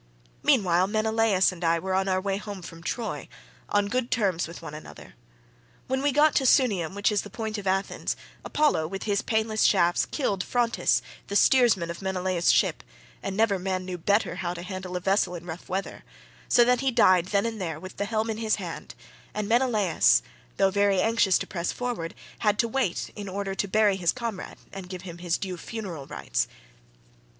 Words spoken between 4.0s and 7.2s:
terms with one another. When we got to Sunium, which